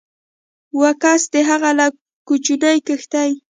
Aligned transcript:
و 0.81 0.83
کس 1.01 1.21
د 1.33 1.35
هغه 1.49 1.71
له 1.79 1.87
کوچنۍ 2.27 2.77
کښتۍ 2.87 3.31